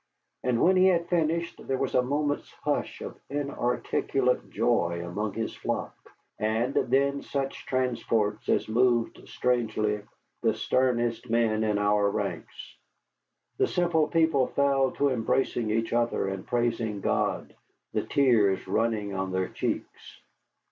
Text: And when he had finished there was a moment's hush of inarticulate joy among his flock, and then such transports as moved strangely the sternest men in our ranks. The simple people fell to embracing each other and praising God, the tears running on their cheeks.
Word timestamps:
And 0.41 0.59
when 0.63 0.77
he 0.77 0.87
had 0.87 1.09
finished 1.09 1.61
there 1.67 1.77
was 1.77 1.93
a 1.93 2.01
moment's 2.01 2.51
hush 2.63 3.01
of 3.01 3.19
inarticulate 3.29 4.49
joy 4.49 5.05
among 5.05 5.33
his 5.33 5.53
flock, 5.53 5.95
and 6.39 6.73
then 6.73 7.21
such 7.21 7.67
transports 7.67 8.49
as 8.49 8.67
moved 8.67 9.29
strangely 9.29 10.01
the 10.41 10.55
sternest 10.55 11.29
men 11.29 11.63
in 11.63 11.77
our 11.77 12.09
ranks. 12.09 12.75
The 13.59 13.67
simple 13.67 14.07
people 14.07 14.47
fell 14.47 14.89
to 14.93 15.09
embracing 15.09 15.69
each 15.69 15.93
other 15.93 16.27
and 16.29 16.47
praising 16.47 17.01
God, 17.01 17.55
the 17.93 18.01
tears 18.01 18.67
running 18.67 19.13
on 19.13 19.31
their 19.31 19.49
cheeks. 19.49 20.19